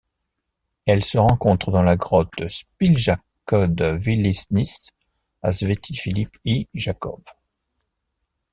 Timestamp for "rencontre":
1.19-1.69